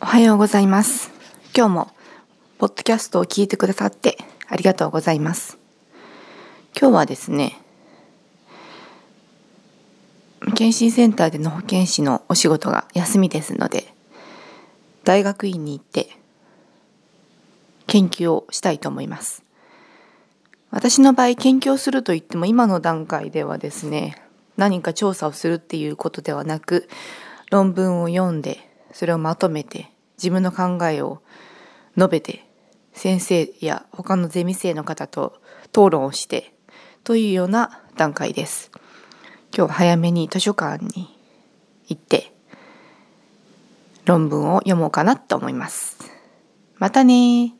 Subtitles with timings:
[0.00, 1.12] おはようございます。
[1.56, 1.90] 今日も
[2.58, 4.18] ポッドキャストを聞いてくださって
[4.48, 5.56] ありがとうございます。
[6.78, 7.56] 今日はですね、
[10.40, 13.94] 検診センターでの保健師のお仕事が休みですので、
[15.04, 16.08] 大学院に行って
[17.86, 19.44] 研究をしたいと思います。
[20.70, 24.20] 私の場合研究をするといっても今の段階ではですね、
[24.56, 26.88] 何か調査をするっていうことではなく、
[27.50, 31.20] 論文を読んでそれをまとめて自分の考えを
[31.96, 32.46] 述べて
[32.92, 36.54] 先生や他のゼミ生の方と討論をして
[37.02, 38.70] というような段階です。
[39.56, 41.08] 今日は早めに図書館に
[41.88, 42.32] 行って
[44.04, 45.98] 論文を読もうかなと思います。
[46.78, 47.52] またね